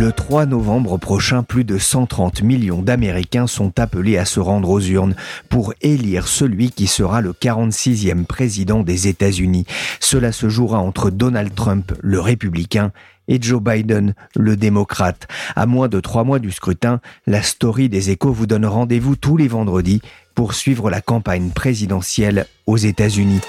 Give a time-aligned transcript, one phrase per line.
[0.00, 4.80] Le 3 novembre prochain, plus de 130 millions d'Américains sont appelés à se rendre aux
[4.80, 5.14] urnes
[5.50, 9.66] pour élire celui qui sera le 46e président des États-Unis.
[10.00, 12.92] Cela se jouera entre Donald Trump, le républicain,
[13.28, 15.28] et Joe Biden, le démocrate.
[15.54, 19.36] À moins de trois mois du scrutin, la story des échos vous donne rendez-vous tous
[19.36, 20.00] les vendredis
[20.34, 23.42] pour suivre la campagne présidentielle aux États-Unis.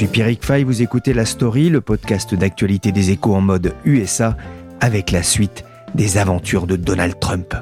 [0.00, 4.34] Suis Pierrick Fay, vous écoutez La Story, le podcast d'actualité des échos en mode USA,
[4.80, 5.62] avec la suite
[5.94, 7.54] des aventures de Donald Trump.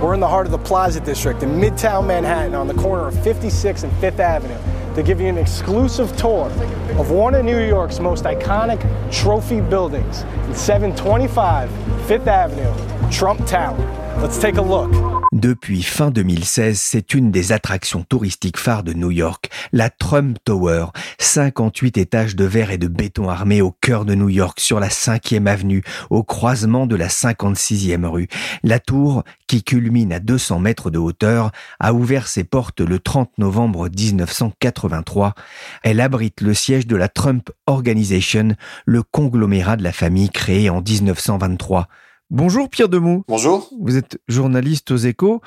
[0.00, 3.22] We're in the heart of the Plaza District in Midtown Manhattan on the corner of
[3.22, 4.56] 56 and 5th Avenue
[4.98, 6.46] to give you an exclusive tour
[6.98, 8.80] of one of New York's most iconic
[9.12, 11.70] trophy buildings in 725
[12.08, 13.78] 5th Avenue, Trump Tower.
[14.20, 14.90] Let's take a look.
[15.32, 20.86] Depuis fin 2016, c'est une des attractions touristiques phares de New York, la Trump Tower,
[21.18, 24.88] 58 étages de verre et de béton armé au cœur de New York, sur la
[24.88, 28.28] 5e avenue, au croisement de la 56e rue.
[28.62, 33.30] La tour, qui culmine à 200 mètres de hauteur, a ouvert ses portes le 30
[33.36, 33.90] novembre
[34.88, 35.34] 1983.
[35.82, 38.54] Elle abrite le siège de la Trump Organization,
[38.86, 41.88] le conglomérat de la famille créé en 1923.
[42.30, 43.24] Bonjour Pierre Demou.
[43.26, 43.70] Bonjour.
[43.80, 45.40] Vous êtes journaliste aux échos.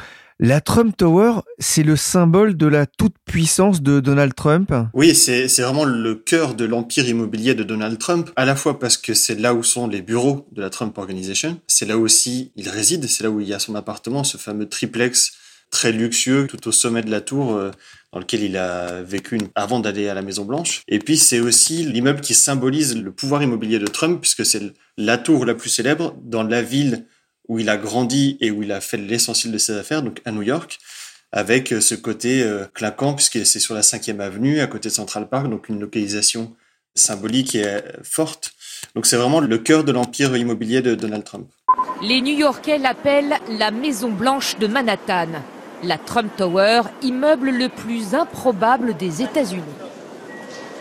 [0.44, 4.74] La Trump Tower, c'est le symbole de la toute-puissance de Donald Trump?
[4.96, 8.98] Oui, c'est vraiment le cœur de l'empire immobilier de Donald Trump, à la fois parce
[8.98, 12.70] que c'est là où sont les bureaux de la Trump Organization, c'est là aussi il
[12.70, 15.34] réside, c'est là où il y a son appartement, ce fameux triplex
[15.82, 17.72] très luxueux tout au sommet de la tour euh,
[18.14, 20.84] dans lequel il a vécu avant d'aller à la Maison Blanche.
[20.88, 24.62] Et puis c'est aussi l'immeuble qui symbolise le pouvoir immobilier de Trump puisque c'est
[24.98, 27.08] la tour la plus célèbre dans la ville
[27.48, 30.32] où il a grandi et où il a fait l'essentiel de ses affaires, donc à
[30.32, 30.78] New York,
[31.32, 35.30] avec ce côté euh, claquant puisque c'est sur la 5e avenue à côté de Central
[35.30, 36.56] Park, donc une localisation
[36.94, 38.54] symbolique et forte.
[38.94, 41.50] Donc c'est vraiment le cœur de l'empire immobilier de Donald Trump.
[42.04, 45.42] Les New-Yorkais l'appellent la Maison Blanche de Manhattan
[45.84, 49.64] la Trump Tower, immeuble le plus improbable des États-Unis.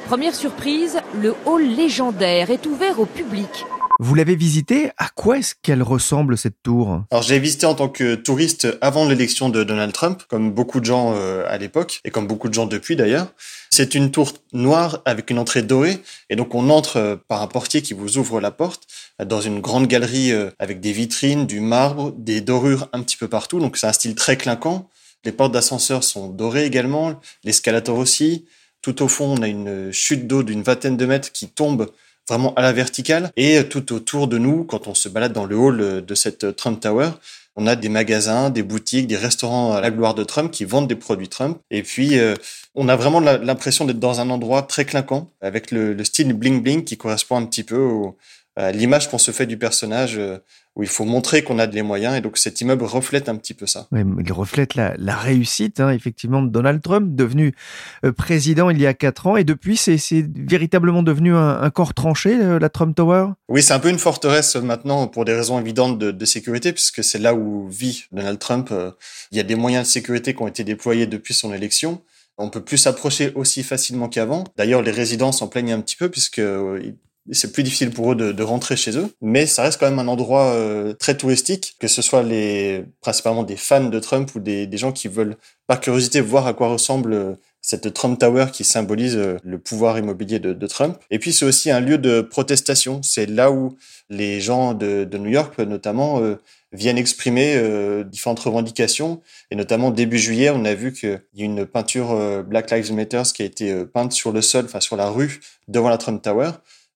[0.06, 3.64] Première surprise, le hall légendaire est ouvert au public.
[4.02, 7.02] Vous l'avez visité À quoi est-ce qu'elle ressemble cette tour?
[7.10, 10.86] Alors j'ai visité en tant que touriste avant l'élection de Donald Trump, comme beaucoup de
[10.86, 13.26] gens euh, à l'époque et comme beaucoup de gens depuis d'ailleurs.
[13.68, 15.98] C'est une tour noire avec une entrée dorée
[16.30, 18.86] et donc on entre euh, par un portier qui vous ouvre la porte
[19.22, 23.28] dans une grande galerie euh, avec des vitrines, du marbre, des dorures un petit peu
[23.28, 23.58] partout.
[23.58, 24.88] Donc c'est un style très clinquant.
[25.26, 28.46] Les portes d'ascenseur sont dorées également, l'escalator aussi.
[28.80, 31.90] Tout au fond, on a une chute d'eau d'une vingtaine de mètres qui tombe
[32.30, 33.30] vraiment à la verticale.
[33.36, 36.80] Et tout autour de nous, quand on se balade dans le hall de cette Trump
[36.80, 37.10] Tower,
[37.56, 40.88] on a des magasins, des boutiques, des restaurants à la gloire de Trump qui vendent
[40.88, 41.58] des produits Trump.
[41.70, 42.34] Et puis, euh,
[42.74, 46.84] on a vraiment l'impression d'être dans un endroit très clinquant, avec le, style bling bling
[46.84, 48.39] qui correspond un petit peu à
[48.72, 50.38] l'image qu'on se fait du personnage euh,
[50.76, 52.16] où il faut montrer qu'on a des moyens.
[52.16, 53.88] Et donc cet immeuble reflète un petit peu ça.
[53.92, 57.52] Oui, il reflète la, réussite, hein, effectivement, de Donald Trump, devenu
[58.04, 59.36] euh, président il y a quatre ans.
[59.36, 59.98] Et depuis, c'est
[60.34, 63.28] véritablement devenu un, corps tranché, euh, la Trump Tower?
[63.48, 67.18] Oui, c'est un peu une forteresse maintenant pour des raisons évidentes de, sécurité, puisque c'est
[67.18, 68.68] là où vit Donald Trump.
[68.70, 68.92] Euh,
[69.32, 72.02] il y a des moyens de sécurité qui ont été déployés depuis son élection.
[72.38, 74.44] On peut plus s'approcher aussi facilement qu'avant.
[74.56, 76.40] D'ailleurs, les résidents s'en plaignent un petit peu puisque
[77.32, 80.08] c'est plus difficile pour eux de, rentrer chez eux, mais ça reste quand même un
[80.08, 84.68] endroit euh, très touristique, que ce soit les principalement des fans de Trump ou des,
[84.76, 85.36] gens qui veulent
[85.66, 89.98] par curiosité voir à quoi ressemble euh, cette Trump Tower qui symbolise euh, le pouvoir
[89.98, 90.96] immobilier de, Trump.
[91.10, 93.02] Et puis c'est aussi un lieu de protestation.
[93.02, 93.76] C'est là où
[94.08, 96.20] les gens de, New York, notamment,
[96.72, 97.62] viennent exprimer
[98.04, 99.20] différentes revendications.
[99.50, 103.22] Et notamment début juillet, on a vu qu'il y a une peinture Black Lives Matter
[103.34, 106.50] qui a été peinte sur le sol, enfin sur la rue devant la Trump Tower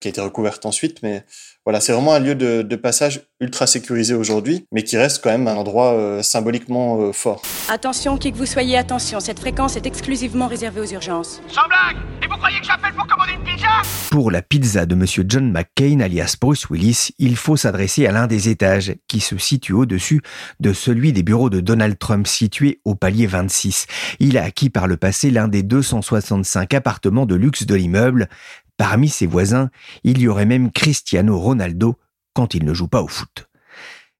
[0.04, 1.02] qui a été recouverte ensuite.
[1.02, 1.24] Mais
[1.64, 5.30] voilà, c'est vraiment un lieu de, de passage ultra sécurisé aujourd'hui, mais qui reste quand
[5.30, 7.40] même un endroit euh, symboliquement euh, fort.
[7.70, 11.40] Attention, qui que vous soyez, attention, cette fréquence est exclusivement réservée aux urgences.
[11.48, 13.68] Sans blague Et vous croyez que j'appelle pour commander une pizza
[14.10, 18.26] Pour la pizza de Monsieur John McCain, alias Bruce Willis, il faut s'adresser à l'un
[18.26, 20.20] des étages, qui se situe au-dessus
[20.60, 23.86] de celui des bureaux de Donald Trump situé au palier 26.
[24.20, 28.28] Il a acquis par le passé l'un des 265 appartements de luxe de l'immeuble,
[28.76, 29.70] Parmi ses voisins,
[30.02, 31.96] il y aurait même Cristiano Ronaldo
[32.34, 33.48] quand il ne joue pas au foot.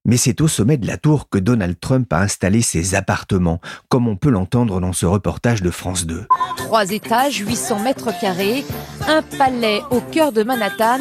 [0.05, 3.59] Mais c'est au sommet de la tour que Donald Trump a installé ses appartements,
[3.89, 6.27] comme on peut l'entendre dans ce reportage de France 2.
[6.57, 8.63] Trois étages, 800 mètres carrés,
[9.07, 10.99] un palais au cœur de Manhattan,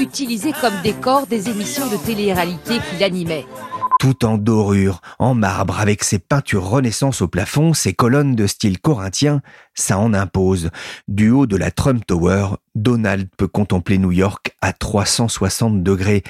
[0.00, 3.44] utilisé comme décor des émissions de télé-réalité qu'il animait
[3.98, 8.78] tout en dorure, en marbre, avec ses peintures renaissance au plafond, ses colonnes de style
[8.78, 9.42] corinthien,
[9.74, 10.70] ça en impose.
[11.08, 16.22] Du haut de la Trump Tower, Donald peut contempler New York à 360 degrés.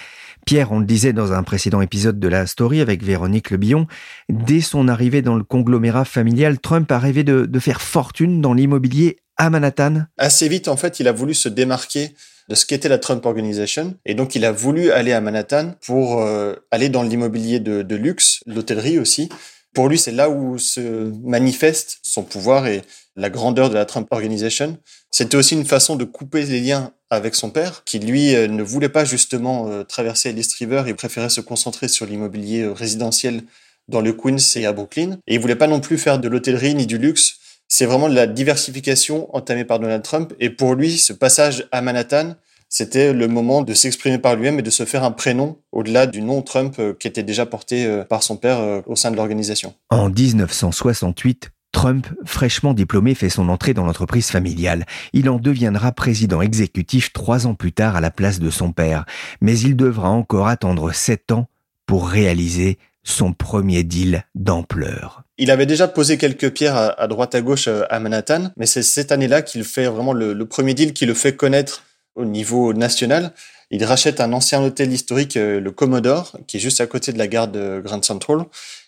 [0.44, 3.86] Pierre, on le disait dans un précédent épisode de la story avec Véronique Le Billon,
[4.28, 8.54] dès son arrivée dans le conglomérat familial, Trump a rêvé de, de faire fortune dans
[8.54, 10.04] l'immobilier à Manhattan.
[10.18, 12.14] Assez vite, en fait, il a voulu se démarquer
[12.48, 13.94] de ce qu'était la Trump Organization.
[14.04, 18.40] Et donc, il a voulu aller à Manhattan pour euh, aller dans l'immobilier de, luxe,
[18.46, 19.28] l'hôtellerie aussi.
[19.74, 22.82] Pour lui, c'est là où se manifeste son pouvoir et
[23.16, 24.78] la grandeur de la Trump Organization.
[25.10, 28.62] C'était aussi une façon de couper les liens avec son père, qui lui euh, ne
[28.62, 33.42] voulait pas justement euh, traverser l'East River, il préférait se concentrer sur l'immobilier résidentiel
[33.88, 35.18] dans le Queens et à Brooklyn.
[35.26, 37.38] Et il voulait pas non plus faire de l'hôtellerie ni du luxe
[37.68, 40.32] c'est vraiment de la diversification entamée par Donald Trump.
[40.40, 42.34] Et pour lui, ce passage à Manhattan,
[42.68, 46.20] c'était le moment de s'exprimer par lui-même et de se faire un prénom au-delà du
[46.20, 49.16] nom Trump euh, qui était déjà porté euh, par son père euh, au sein de
[49.16, 49.74] l'organisation.
[49.90, 54.86] En 1968, Trump, fraîchement diplômé, fait son entrée dans l'entreprise familiale.
[55.12, 59.04] Il en deviendra président exécutif trois ans plus tard à la place de son père.
[59.40, 61.48] Mais il devra encore attendre sept ans
[61.84, 65.25] pour réaliser son premier deal d'ampleur.
[65.38, 68.82] Il avait déjà posé quelques pierres à, droite à gauche euh, à Manhattan, mais c'est
[68.82, 71.84] cette année-là qu'il fait vraiment le, premier deal qui le fait connaître
[72.14, 73.32] au niveau national.
[73.70, 77.18] Il rachète un ancien hôtel historique, euh, le Commodore, qui est juste à côté de
[77.18, 78.44] la gare de Grand Central.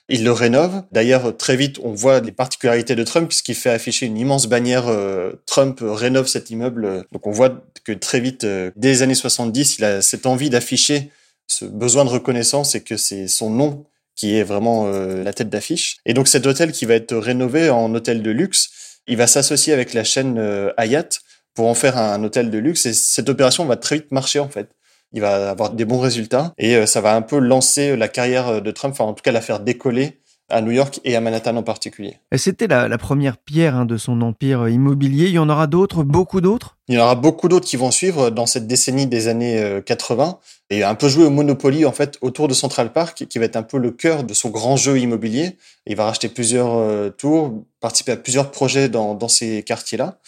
[0.09, 0.85] Il le rénove.
[0.91, 4.89] D'ailleurs, très vite, on voit les particularités de Trump, puisqu'il fait afficher une immense bannière
[4.89, 7.05] euh, Trump rénove cet immeuble.
[7.12, 11.11] Donc on voit que très vite, dès les années 70, il a cette envie d'afficher
[11.47, 13.85] ce besoin de reconnaissance et que c'est son nom
[14.19, 15.99] qui est vraiment euh, la tête d'affiche.
[16.05, 19.73] Et donc cet hôtel qui va être rénové en hôtel de luxe, il va s'associer
[19.73, 21.09] avec la chaîne euh, Hayat
[21.55, 22.85] pour en faire un hôtel de luxe.
[22.87, 24.70] Et cette opération va très vite marcher en fait.
[25.12, 28.61] Il va avoir des bons résultats et euh, ça va un peu lancer la carrière
[28.61, 30.19] de Trump, enfin en tout cas la faire décoller
[30.49, 32.17] à New York et à Manhattan en particulier.
[32.37, 35.27] C'était la, la, première pierre hein, de son empire immobilier.
[35.27, 36.77] Il y en aura d'autres, beaucoup d'autres?
[36.89, 40.25] Il y en aura beaucoup d'autres qui vont suivre dans cette décennie des années 80
[40.29, 43.45] euh, et un peu jouer au Monopoly en fait autour de Central Park qui va
[43.45, 45.56] être un peu le cœur de son grand jeu immobilier.
[45.87, 50.19] Il va racheter plusieurs euh, tours, participer à plusieurs projets dans, dans ces quartiers-là.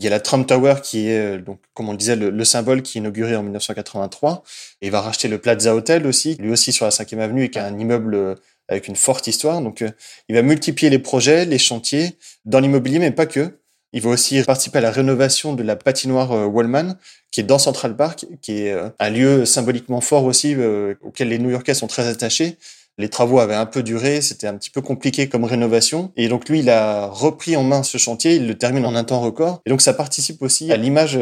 [0.00, 2.44] Il y a la Trump Tower qui est, euh, donc, comme on le disait, le,
[2.44, 4.42] symbole qui est inauguré en 1983.
[4.80, 7.50] Et il va racheter le Plaza Hotel aussi, lui aussi sur la 5e avenue et
[7.50, 8.36] qui est un immeuble
[8.70, 9.60] avec une forte histoire.
[9.60, 9.90] Donc, euh,
[10.28, 13.58] il va multiplier les projets, les chantiers dans l'immobilier, mais pas que.
[13.92, 16.96] Il va aussi participer à la rénovation de la patinoire euh, Wallman,
[17.32, 20.56] qui est dans Central Park, qui est euh, un lieu symboliquement fort aussi,
[21.02, 22.56] auquel les New-Yorkais sont très attachés.
[22.98, 26.12] Les travaux avaient un peu duré, c'était un petit peu compliqué comme rénovation.
[26.16, 29.04] Et donc lui, il a repris en main ce chantier, il le termine en un
[29.04, 29.62] temps record.
[29.64, 31.18] Et donc ça participe aussi à l'image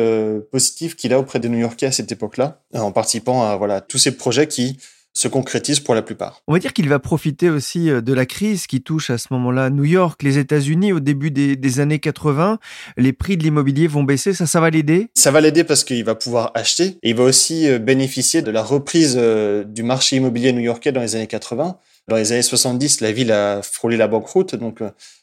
[0.50, 4.16] positive qu'il a auprès des New-Yorkais à cette époque-là, en participant à voilà tous ces
[4.16, 4.78] projets qui
[5.18, 6.42] se concrétise pour la plupart.
[6.46, 9.28] On va dire qu'il va profiter aussi euh, de la crise qui touche à ce
[9.32, 12.58] moment-là New York, les États-Unis au début des, années 80.
[12.96, 15.08] Les prix de l'immobilier vont baisser, ça, ça va l'aider?
[15.14, 18.50] Ça va l'aider parce qu'il va pouvoir acheter et il va aussi euh, bénéficier de
[18.50, 21.76] la reprise euh, du marché immobilier new-yorkais dans les années 80.
[22.06, 24.80] Dans les années 70, la ville a frôlé la banqueroute, donc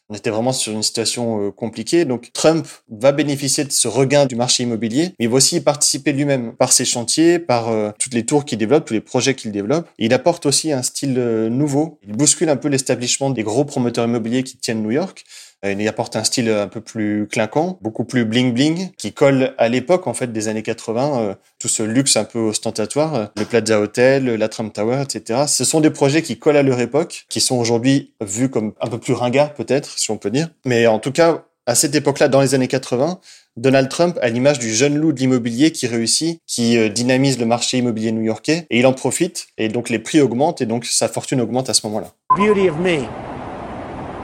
[0.09, 2.05] on était vraiment sur une situation euh, compliquée.
[2.05, 5.61] Donc Trump va bénéficier de ce regain du marché immobilier, mais il va aussi y
[5.61, 9.33] participer lui-même par ses chantiers, par euh, toutes les tours qu'il développe, tous les projets
[9.33, 9.87] qu'il développe.
[9.97, 11.99] il apporte aussi un style euh, nouveau.
[12.07, 15.25] Il bouscule un peu l'établissement des gros promoteurs immobiliers qui tiennent New York.
[15.63, 19.67] Il apporte un style un peu plus clinquant, beaucoup plus bling bling, qui colle à
[19.67, 23.79] l'époque en fait des années 80, euh, tout ce luxe un peu ostentatoire, le Plaza
[23.79, 25.45] Hotel, la Trump Tower, etc.
[25.47, 28.87] Ce sont des projets qui collent à leur époque, qui sont aujourd'hui vus comme un
[28.87, 30.49] peu plus ringards peut-être, si on peut dire.
[30.65, 33.19] Mais en tout cas, à cette époque-là, dans les années 80,
[33.57, 37.77] Donald Trump a l'image du jeune loup de l'immobilier qui réussit, qui dynamise le marché
[37.77, 41.41] immobilier new-yorkais, et il en profite, et donc les prix augmentent, et donc sa fortune
[41.41, 42.11] augmente à ce moment-là.
[42.37, 43.07] Beauty of me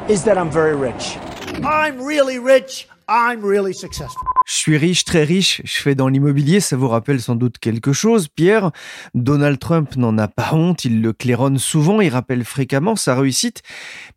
[0.10, 1.18] is that I'm very rich.
[1.64, 2.88] I'm really rich.
[3.10, 4.22] I'm really successful.
[4.46, 7.94] Je suis riche, très riche, je fais dans l'immobilier, ça vous rappelle sans doute quelque
[7.94, 8.72] chose, Pierre.
[9.14, 13.62] Donald Trump n'en a pas honte, il le claironne souvent, il rappelle fréquemment sa réussite.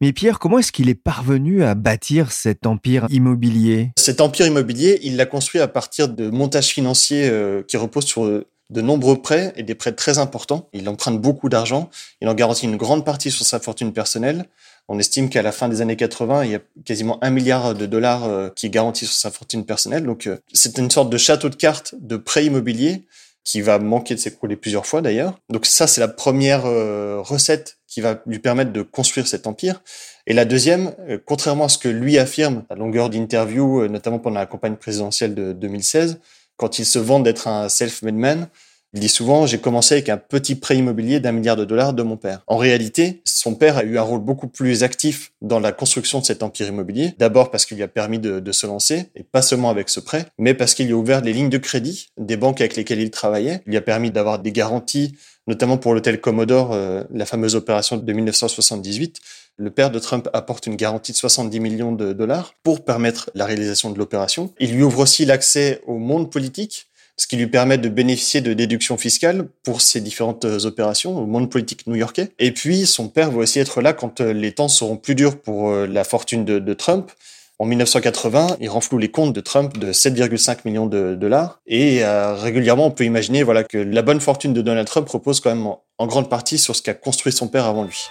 [0.01, 3.91] Mais Pierre, comment est-ce qu'il est parvenu à bâtir cet empire immobilier?
[3.99, 8.45] Cet empire immobilier, il l'a construit à partir de montages financiers euh, qui reposent sur
[8.71, 10.69] de nombreux prêts et des prêts très importants.
[10.73, 14.47] Il emprunte beaucoup d'argent, il en garantit une grande partie sur sa fortune personnelle.
[14.89, 17.87] On estime qu'à la fin des années 80, il y a quasiment un milliard de
[17.87, 20.05] dollars euh, qui est garanti sur sa fortune personnelle.
[20.05, 23.05] Donc, euh, c'est une sorte de château de cartes de prêts immobiliers
[23.45, 25.39] qui va manquer de s'écrouler plusieurs fois d'ailleurs.
[25.51, 29.83] Donc ça, c'est la première euh, recette qui va lui permettre de construire cet empire.
[30.27, 30.95] Et la deuxième,
[31.27, 35.53] contrairement à ce que lui affirme à longueur d'interview, notamment pendant la campagne présidentielle de
[35.53, 36.19] 2016,
[36.57, 38.49] quand il se vend d'être un self-made man,
[38.95, 42.05] il dit souvent, j'ai commencé avec un petit prêt immobilier d'un milliard de dollars de
[42.05, 42.43] mon père.
[42.47, 46.25] En réalité, son père a eu un rôle beaucoup plus actif dans la construction de
[46.25, 47.13] cet empire immobilier.
[47.19, 50.27] D'abord parce qu'il lui a permis de, se lancer, et pas seulement avec ce prêt,
[50.39, 53.11] mais parce qu'il lui a ouvert les lignes de crédit des banques avec lesquelles il
[53.11, 53.63] travaillait.
[53.67, 55.17] Il lui a permis d'avoir des garanties,
[55.49, 59.19] notamment pour l'hôtel Commodore, euh, la fameuse opération de 1978.
[59.57, 63.45] Le père de Trump apporte une garantie de 70 millions de dollars pour permettre la
[63.45, 64.53] réalisation de l'opération.
[64.61, 66.87] Il lui ouvre aussi l'accès au monde politique
[67.17, 71.27] ce qui lui permet de bénéficier de déductions fiscales pour ses différentes euh, opérations au
[71.27, 72.33] monde politique new-yorkais.
[72.39, 75.39] Et puis, son père va aussi être là quand euh, les temps seront plus durs
[75.39, 77.13] pour euh, la fortune de, Trump.
[77.61, 81.61] En 1980, il renfloue les comptes de Trump de 7,5 millions de dollars.
[81.69, 85.55] Et régulièrement, on peut imaginer voilà, que la bonne fortune de Donald Trump repose quand
[85.55, 85.69] même
[85.99, 88.09] en grande partie sur ce qu'a construit son père avant lui.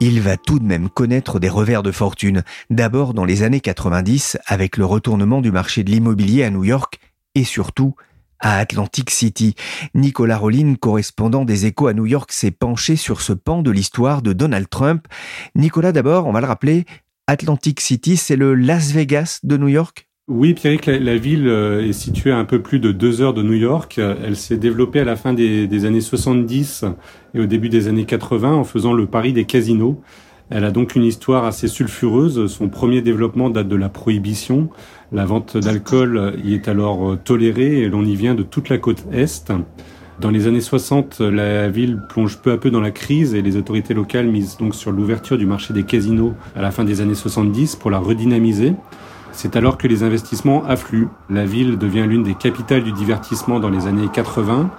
[0.00, 4.38] Il va tout de même connaître des revers de fortune, d'abord dans les années 90
[4.46, 6.98] avec le retournement du marché de l'immobilier à New York
[7.34, 7.94] et surtout
[8.40, 9.54] à Atlantic City.
[9.94, 14.20] Nicolas Rollin, correspondant des échos à New York, s'est penché sur ce pan de l'histoire
[14.20, 15.06] de Donald Trump.
[15.54, 16.84] Nicolas, d'abord, on va le rappeler,
[17.26, 20.08] Atlantic City, c'est le Las Vegas de New York?
[20.26, 23.42] Oui, Pierrick, la, ville euh, est située à un peu plus de deux heures de
[23.42, 23.98] New York.
[23.98, 26.86] Elle s'est développée à la fin des, années 70
[27.34, 30.00] et au début des années 80 en faisant le pari des casinos.
[30.48, 32.50] Elle a donc une histoire assez sulfureuse.
[32.50, 34.70] Son premier développement date de la prohibition.
[35.12, 38.78] La vente d'alcool y est alors euh, tolérée et l'on y vient de toute la
[38.78, 39.52] côte Est.
[40.20, 43.58] Dans les années 60, la ville plonge peu à peu dans la crise et les
[43.58, 47.14] autorités locales misent donc sur l'ouverture du marché des casinos à la fin des années
[47.14, 48.72] 70 pour la redynamiser.
[49.36, 51.08] C'est alors que les investissements affluent.
[51.28, 54.70] La ville devient l'une des capitales du divertissement dans les années 80,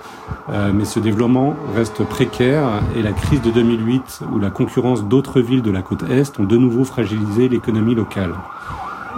[0.50, 5.42] euh, mais ce développement reste précaire et la crise de 2008 ou la concurrence d'autres
[5.42, 8.34] villes de la côte Est ont de nouveau fragilisé l'économie locale.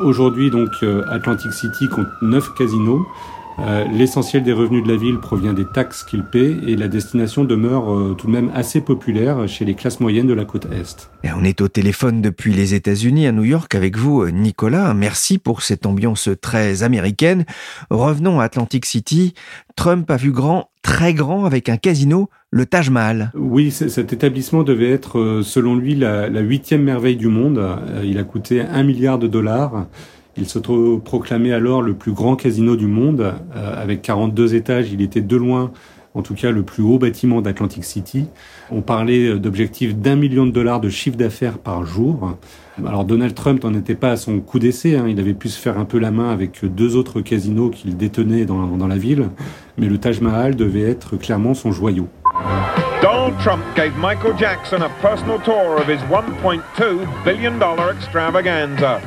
[0.02, 3.06] Aujourd'hui, donc, euh, Atlantic City compte neuf casinos
[3.60, 7.44] euh, l'essentiel des revenus de la ville provient des taxes qu'il paie et la destination
[7.44, 11.10] demeure euh, tout de même assez populaire chez les classes moyennes de la côte Est.
[11.24, 14.94] Et on est au téléphone depuis les États-Unis à New York avec vous, euh, Nicolas.
[14.94, 17.46] Merci pour cette ambiance très américaine.
[17.90, 19.34] Revenons à Atlantic City.
[19.76, 23.32] Trump a vu grand, très grand, avec un casino, le Taj Mahal.
[23.34, 27.62] Oui, cet établissement devait être, selon lui, la huitième merveille du monde.
[28.04, 29.88] Il a coûté un milliard de dollars.
[30.38, 33.34] Il se proclamait alors le plus grand casino du monde.
[33.56, 35.72] Euh, avec 42 étages, il était de loin,
[36.14, 38.28] en tout cas, le plus haut bâtiment d'Atlantic City.
[38.70, 42.38] On parlait d'objectifs d'un million de dollars de chiffre d'affaires par jour.
[42.86, 44.96] Alors Donald Trump n'en était pas à son coup d'essai.
[44.96, 45.06] Hein.
[45.08, 48.46] Il avait pu se faire un peu la main avec deux autres casinos qu'il détenait
[48.46, 49.30] dans, dans la ville.
[49.78, 52.08] Mais le Taj Mahal devait être clairement son joyau.
[53.02, 56.62] Donald Trump gave Michael Jackson a personal tour of his $1.2
[57.24, 57.60] billion
[57.92, 59.00] extravaganza.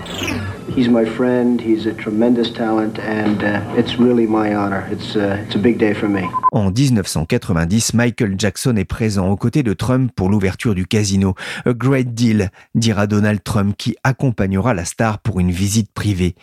[0.76, 1.60] He's my friend.
[1.60, 4.86] He's a tremendous talent, and uh, it's really my honor.
[4.90, 6.22] It's uh, it's a big day for me.
[6.52, 11.34] En 1990, Michael Jackson est présent aux côtés de Trump pour l'ouverture du casino.
[11.66, 16.34] A great deal, dira Donald Trump, qui accompagnera la star pour une visite privée.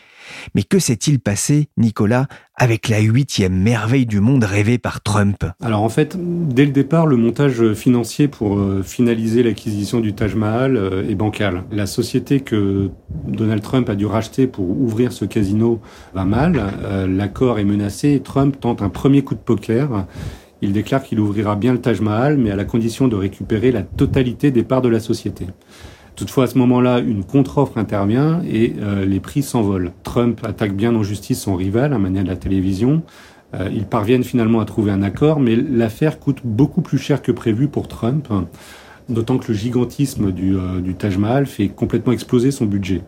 [0.55, 5.45] Mais que s'est-il passé, Nicolas, avec la huitième merveille du monde rêvée par Trump?
[5.61, 10.35] Alors en fait, dès le départ, le montage financier pour euh, finaliser l'acquisition du Taj
[10.35, 11.63] Mahal euh, est bancal.
[11.71, 12.89] La société que
[13.27, 15.79] Donald Trump a dû racheter pour ouvrir ce casino
[16.13, 16.59] va mal.
[16.83, 20.05] Euh, l'accord est menacé et Trump tente un premier coup de poker.
[20.61, 23.83] Il déclare qu'il ouvrira bien le Taj Mahal, mais à la condition de récupérer la
[23.83, 25.45] totalité des parts de la société.
[26.15, 29.91] Toutefois, à ce moment-là, une contre-offre intervient et euh, les prix s'envolent.
[30.01, 33.03] Trump attaque bien en justice son rival, à manière de la télévision.
[33.53, 37.31] Euh, ils parviennent finalement à trouver un accord, mais l'affaire coûte beaucoup plus cher que
[37.31, 38.27] prévu pour Trump.
[39.09, 43.01] D'autant que le gigantisme du, du Taj Mahal fait complètement exploser son budget.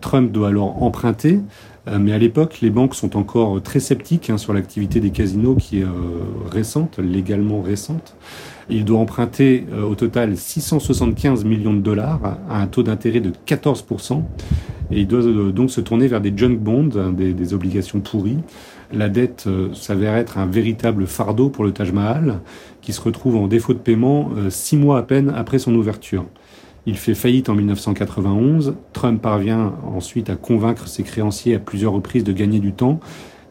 [0.00, 1.40] Trump doit alors emprunter,
[1.88, 5.56] euh, mais à l'époque, les banques sont encore très sceptiques hein, sur l'activité des casinos
[5.56, 5.88] qui est euh,
[6.50, 8.16] récente, légalement récente.
[8.68, 13.32] Il doit emprunter euh, au total 675 millions de dollars à un taux d'intérêt de
[13.46, 14.22] 14%.
[14.90, 15.22] Et il doit
[15.52, 18.38] donc se tourner vers des junk bonds, hein, des obligations pourries.
[18.92, 22.40] La dette s'avère être un véritable fardeau pour le Taj Mahal,
[22.80, 26.24] qui se retrouve en défaut de paiement six mois à peine après son ouverture.
[26.86, 28.76] Il fait faillite en 1991.
[28.92, 33.00] Trump parvient ensuite à convaincre ses créanciers à plusieurs reprises de gagner du temps.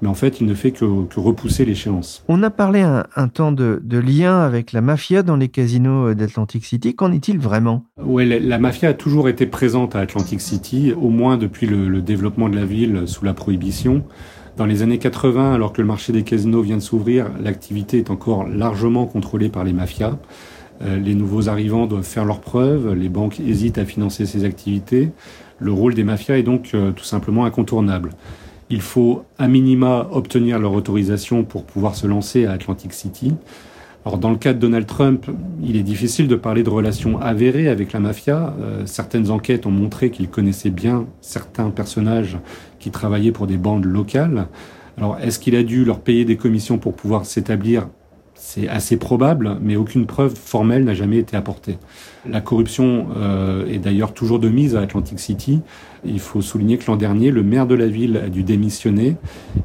[0.02, 2.24] Mais en fait, il ne fait que, repousser l'échéance.
[2.28, 6.96] On a parlé un, temps de, lien avec la mafia dans les casinos d'Atlantic City.
[6.96, 7.86] Qu'en est-il vraiment?
[8.02, 12.02] Oui, la, mafia a toujours été présente à Atlantic City, au moins depuis le, le
[12.02, 14.04] développement de la ville sous la prohibition.
[14.58, 18.10] Dans les années 80, alors que le marché des casinos vient de s'ouvrir, l'activité est
[18.10, 20.18] encore largement contrôlée par les mafias.
[20.82, 25.12] Euh, les nouveaux arrivants doivent faire leurs preuves, les banques hésitent à financer ces activités.
[25.60, 28.12] Le rôle des mafias est donc euh, tout simplement incontournable.
[28.70, 33.34] Il faut à minima obtenir leur autorisation pour pouvoir se lancer à Atlantic City.
[34.06, 35.26] Alors dans le cas de Donald Trump,
[35.64, 38.54] il est difficile de parler de relations avérées avec la mafia.
[38.62, 42.38] Euh, certaines enquêtes ont montré qu'il connaissait bien certains personnages
[42.78, 44.46] qui travaillaient pour des bandes locales.
[44.98, 47.88] Alors est-ce qu'il a dû leur payer des commissions pour pouvoir s'établir
[48.46, 51.78] c'est assez probable, mais aucune preuve formelle n'a jamais été apportée.
[52.30, 55.62] La corruption euh, est d'ailleurs toujours de mise à Atlantic City.
[56.06, 59.16] Il faut souligner que l'an dernier, le maire de la ville a dû démissionner.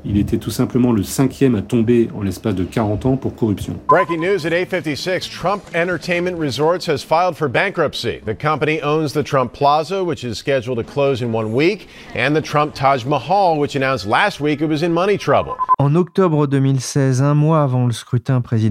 [0.07, 3.77] Il était tout simplement le cinquième à tomber en l'espace de 40 ans pour corruption.
[3.87, 8.21] Breaking news at 856, Trump Entertainment Resorts has filed for bankruptcy.
[8.25, 12.35] The company owns the Trump Plaza, which is scheduled to close in one week, and
[12.35, 15.57] the Trump Taj Mahal, which announced last week it was in money trouble.
[15.79, 18.70] En octobre 2016, un mois avant le scrutin présidentiel,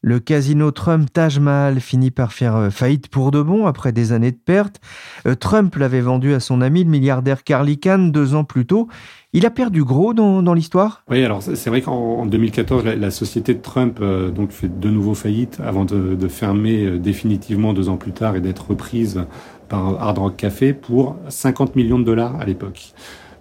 [0.00, 4.12] le casino Trump Taj Mahal finit par faire euh, faillite pour de bon après des
[4.12, 4.80] années de pertes.
[5.26, 8.88] Euh, Trump l'avait vendu à son ami le milliardaire Carly Khan deux ans plus tôt.
[9.32, 11.02] Il a perdu gros dans, l'histoire?
[11.10, 15.14] Oui, alors c'est vrai qu'en 2014, la, société de Trump euh, donc fait de nouveau
[15.14, 19.26] faillite avant de, de fermer définitivement deux ans plus tard et d'être reprise
[19.68, 22.94] par Hard Rock Café pour 50 millions de dollars à l'époque.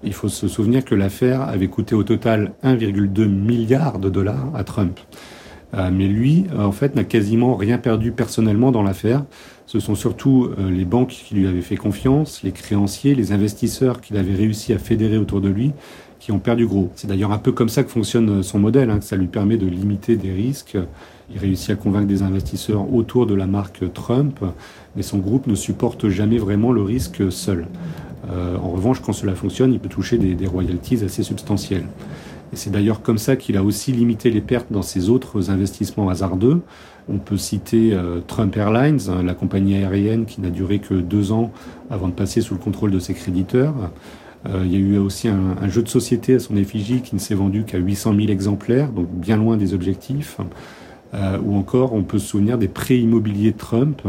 [0.03, 4.63] Il faut se souvenir que l'affaire avait coûté au total 1,2 milliard de dollars à
[4.63, 4.99] Trump.
[5.73, 9.25] Euh, mais lui, euh, en fait, n'a quasiment rien perdu personnellement dans l'affaire.
[9.65, 13.99] Ce sont surtout euh, les banques qui lui avaient fait confiance, les créanciers, les investisseurs
[13.99, 15.73] qu'il avait réussi à fédérer autour de lui,
[16.19, 16.89] qui ont perdu gros.
[16.95, 19.57] C'est d'ailleurs un peu comme ça que fonctionne son modèle, hein, que ça lui permet
[19.57, 20.77] de limiter des risques.
[21.29, 24.39] Il réussit à convaincre des investisseurs autour de la marque Trump,
[24.95, 27.67] mais son groupe ne supporte jamais vraiment le risque seul.
[28.29, 31.85] en revanche, quand cela fonctionne, il peut toucher des, des royalties assez substantielles.
[32.53, 36.09] Et c'est d'ailleurs comme ça qu'il a aussi limité les pertes dans ses autres investissements
[36.09, 36.61] hasardeux.
[37.09, 41.31] On peut citer euh, Trump Airlines, hein, la compagnie aérienne qui n'a duré que deux
[41.31, 41.51] ans
[41.89, 43.73] avant de passer sous le contrôle de ses créditeurs.
[44.47, 47.19] Euh, il y a eu aussi un, jeu de société à son effigie qui ne
[47.19, 50.37] s'est vendu qu'à 800 000 exemplaires, donc bien loin des objectifs.
[51.13, 54.01] Euh, ou encore, on peut se souvenir des prêts immobiliers de Trump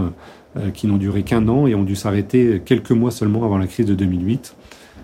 [0.74, 3.86] qui n'ont duré qu'un an et ont dû s'arrêter quelques mois seulement avant la crise
[3.86, 4.56] de 2008.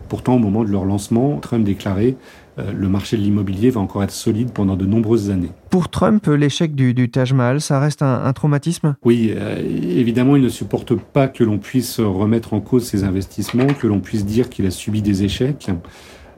[0.08, 2.16] Pourtant, au moment de leur lancement, Trump déclarait
[2.56, 5.50] le marché de l'immobilier va encore être solide pendant de nombreuses années.
[5.70, 8.94] Pour Trump, l'échec du, Taj Mahal, ça reste un, traumatisme?
[9.04, 13.66] Oui, euh, évidemment, il ne supporte pas que l'on puisse remettre en cause ses investissements,
[13.66, 15.68] que l'on puisse dire qu'il a subi des échecs.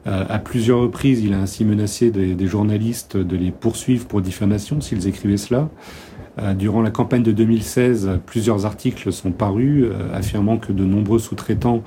[0.07, 4.81] Euh, à plusieurs reprises, il a ainsi menacé des, journalistes de les poursuivre pour diffamation
[4.81, 5.69] s'ils écrivaient cela.
[6.59, 11.83] Durant la campagne de 2016, plusieurs articles sont parus affirmant que de nombreux sous-traitants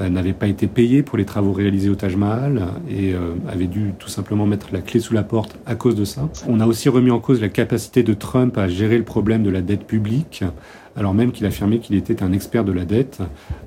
[0.00, 3.66] euh, n'avait pas été payé pour les travaux réalisés au Taj Mahal et euh, avait
[3.66, 6.30] dû tout simplement mettre la clé sous la porte à cause de ça.
[6.48, 9.50] On a aussi remis en cause la capacité de Trump à gérer le problème de
[9.50, 10.44] la dette publique,
[10.96, 13.18] alors même qu'il affirmait qu'il était un expert de la dette.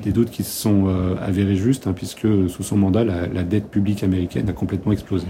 [0.02, 3.69] Des doutes qui se sont euh, avérés justes, hein, puisque sous son mandat, la dette
[3.69, 5.28] publique américaine a complètement explosé.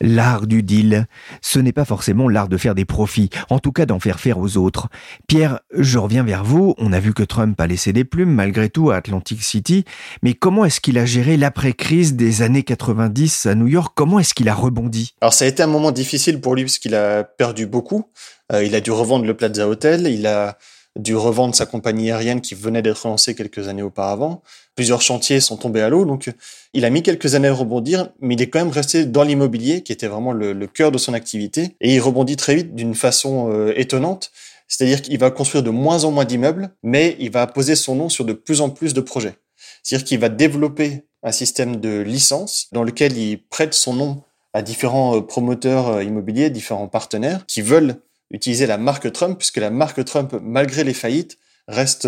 [0.00, 1.06] L'art du deal,
[1.40, 4.38] ce n'est pas forcément l'art de faire des profits, en tout cas d'en faire faire
[4.38, 4.88] aux autres.
[5.28, 8.68] Pierre, je reviens vers vous, on a vu que Trump a laissé des plumes malgré
[8.68, 9.84] tout à Atlantic City,
[10.22, 13.92] mais comment est-ce qu'il a géré l'après-crise des années 90 à New York?
[13.94, 15.14] Comment est-ce qu'il a rebondi?
[15.20, 18.08] Alors ça a été un moment difficile pour lui parce qu'il a perdu beaucoup.
[18.52, 20.58] Euh, il a dû revendre le Plaza Hotel, il a
[20.96, 24.42] dû revendre sa compagnie aérienne qui venait d'être lancée quelques années auparavant.
[24.76, 26.30] Plusieurs chantiers sont tombés à l'eau, donc
[26.72, 29.82] il a mis quelques années à rebondir, mais il est quand même resté dans l'immobilier,
[29.82, 33.50] qui était vraiment le, cœur de son activité, et il rebondit très vite d'une façon
[33.52, 34.30] euh, étonnante.
[34.66, 38.08] C'est-à-dire qu'il va construire de moins en moins d'immeubles, mais il va poser son nom
[38.08, 39.34] sur de plus en plus de projets.
[39.82, 44.62] C'est-à-dire qu'il va développer un système de licence dans lequel il prête son nom à
[44.62, 47.96] différents promoteurs immobiliers, différents partenaires qui veulent
[48.30, 52.06] utiliser la marque Trump, puisque la marque Trump, malgré les faillites, reste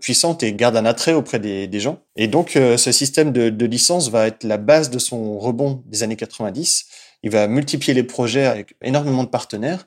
[0.00, 2.00] puissante et garde un attrait auprès des, gens.
[2.16, 6.02] Et donc, ce système de, de licence va être la base de son rebond des
[6.02, 6.86] années 90.
[7.22, 9.86] Il va multiplier les projets avec énormément de partenaires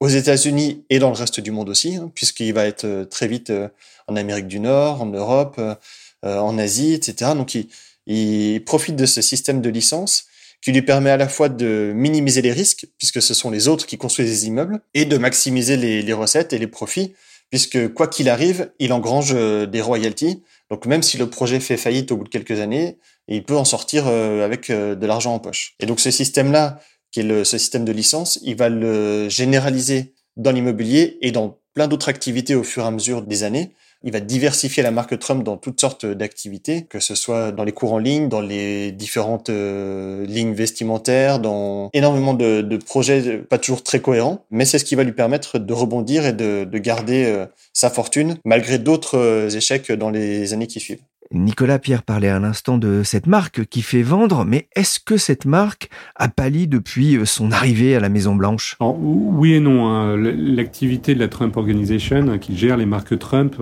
[0.00, 3.28] aux États-Unis et dans le reste du monde aussi, hein, puisqu'il va être euh, très
[3.28, 3.68] vite euh,
[4.08, 5.74] en Amérique du Nord, en Europe, euh,
[6.22, 7.32] en Asie, etc.
[7.34, 7.68] Donc il,
[8.06, 10.26] il, profite de ce système de licence
[10.62, 13.86] qui lui permet à la fois de minimiser les risques, puisque ce sont les autres
[13.86, 17.14] qui construisent les immeubles, et de maximiser les, recettes et les profits,
[17.50, 20.42] puisque quoi qu'il arrive, il engrange des royalties.
[20.70, 23.64] Donc même si le projet fait faillite au bout de quelques années, il peut en
[23.64, 25.74] sortir avec de l'argent en poche.
[25.78, 26.80] Et donc ce système-là,
[27.12, 31.58] qui est le, ce système de licence, il va le généraliser dans l'immobilier et dans
[31.74, 33.72] plein d'autres activités au fur et à mesure des années.
[34.04, 37.72] Il va diversifier la marque Trump dans toutes sortes d'activités, que ce soit dans les
[37.72, 43.82] cours en ligne, dans les différentes euh, lignes vestimentaires, dans énormément de, projets pas toujours
[43.82, 44.44] très cohérents.
[44.50, 47.90] Mais c'est ce qui va lui permettre de rebondir et de, de garder euh, sa
[47.90, 51.00] fortune malgré d'autres euh, échecs dans les années qui suivent.
[51.32, 55.44] Nicolas Pierre parlait à l'instant de cette marque qui fait vendre, mais est-ce que cette
[55.44, 59.88] marque a pâli depuis son arrivée à la Maison Blanche Oui et non.
[59.88, 60.16] Hein.
[60.16, 63.56] L'activité de la Trump Organization, qui gère les marques Trump,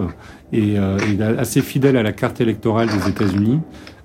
[0.52, 0.98] est, euh,
[1.38, 3.60] assez fidèle à la carte électorale des États-Unis.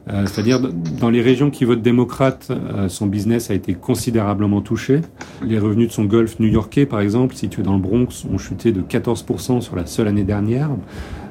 [0.09, 5.01] Euh, c'est-à-dire dans les régions qui votent démocrate, euh, son business a été considérablement touché.
[5.43, 8.81] Les revenus de son golf new-yorkais, par exemple, situé dans le Bronx, ont chuté de
[8.81, 10.69] 14% sur la seule année dernière.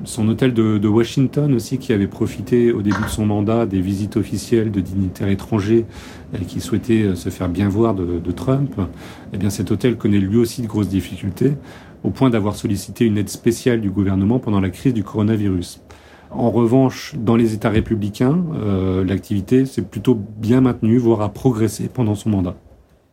[0.05, 4.17] Son hôtel de, Washington aussi, qui avait profité au début de son mandat des visites
[4.17, 5.87] officielles de dignitaires étrangers
[6.41, 8.81] et qui souhaitaient se faire bien voir de, de Trump,
[9.33, 11.55] eh bien cet hôtel connaît lui aussi de grosses difficultés,
[12.05, 15.81] au point d'avoir sollicité une aide spéciale du gouvernement pendant la crise du coronavirus.
[16.31, 21.89] En revanche, dans les États républicains, euh, l'activité s'est plutôt bien maintenue, voire a progressé
[21.89, 22.57] pendant son mandat.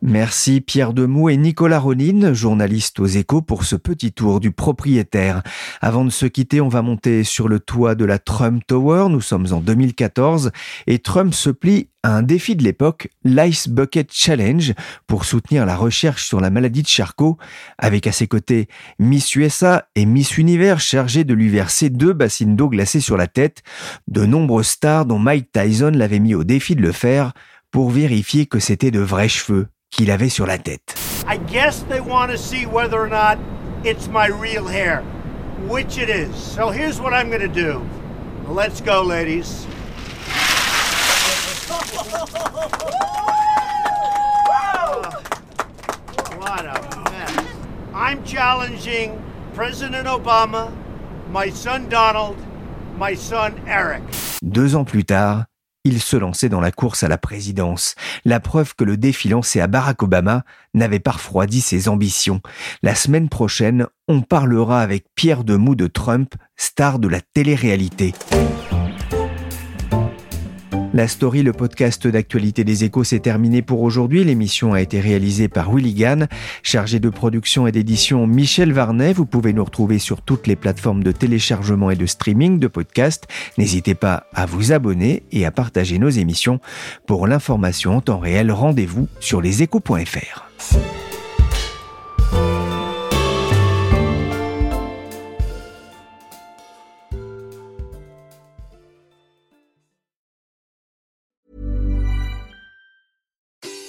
[0.02, 5.42] Merci Pierre Demou et Nicolas Ronin, journalistes aux échos, pour ce petit tour du propriétaire.
[5.80, 9.06] Avant de se quitter, on va monter sur le toit de la Trump Tower.
[9.08, 10.52] Nous sommes en 2014
[10.86, 14.74] et Trump se plie à un défi de l'époque, l'Ice Bucket Challenge,
[15.06, 17.38] pour soutenir la recherche sur la maladie de Charcot,
[17.78, 22.54] avec à ses côtés Miss USA et Miss Univers chargées de lui verser deux bassines
[22.54, 23.62] d'eau glacée sur la tête.
[24.08, 27.32] De nombreuses stars dont Mike Tyson l'avait mis au défi de le faire
[27.70, 30.94] pour vérifier que c'était de vrais cheveux qu'il avait sur la tête.
[31.26, 33.38] I guess they want to see whether or not
[33.82, 35.02] it's my real hair,
[35.68, 36.34] which it is.
[36.36, 37.80] So here's what I'm going to do.
[38.46, 39.64] Let's go, ladies.
[46.36, 46.78] what a
[47.10, 47.46] mess.
[47.94, 49.20] I'm challenging
[49.54, 50.70] President Obama,
[51.30, 52.36] my son Donald,
[52.98, 54.02] my son Eric.
[54.42, 55.46] Deux ans plus tard,
[55.86, 57.94] il se lançait dans la course à la présidence.
[58.24, 60.42] La preuve que le défi lancé à Barack Obama
[60.74, 62.40] n'avait pas refroidi ses ambitions.
[62.82, 68.14] La semaine prochaine, on parlera avec Pierre Demou de Trump, star de la télé-réalité.
[70.94, 74.24] La story, le podcast d'actualité des échos, s'est terminé pour aujourd'hui.
[74.24, 76.28] L'émission a été réalisée par Willy Gann,
[76.62, 79.12] chargé de production et d'édition Michel Varnet.
[79.12, 83.26] Vous pouvez nous retrouver sur toutes les plateformes de téléchargement et de streaming de podcasts.
[83.58, 86.60] N'hésitez pas à vous abonner et à partager nos émissions.
[87.06, 91.05] Pour l'information en temps réel, rendez-vous sur leséchos.fr.